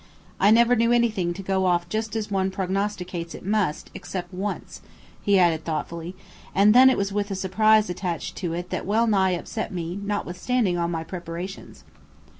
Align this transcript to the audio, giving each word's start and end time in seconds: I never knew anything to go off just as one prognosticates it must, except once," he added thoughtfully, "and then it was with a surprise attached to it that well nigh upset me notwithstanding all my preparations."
I 0.39 0.49
never 0.49 0.75
knew 0.75 0.91
anything 0.91 1.31
to 1.35 1.43
go 1.43 1.67
off 1.67 1.87
just 1.87 2.15
as 2.15 2.31
one 2.31 2.49
prognosticates 2.49 3.35
it 3.35 3.45
must, 3.45 3.91
except 3.93 4.33
once," 4.33 4.81
he 5.21 5.37
added 5.37 5.63
thoughtfully, 5.63 6.15
"and 6.55 6.73
then 6.73 6.89
it 6.89 6.97
was 6.97 7.13
with 7.13 7.29
a 7.29 7.35
surprise 7.35 7.87
attached 7.87 8.35
to 8.37 8.53
it 8.53 8.71
that 8.71 8.87
well 8.87 9.05
nigh 9.05 9.33
upset 9.37 9.71
me 9.71 9.95
notwithstanding 10.01 10.75
all 10.75 10.87
my 10.87 11.03
preparations." 11.03 11.83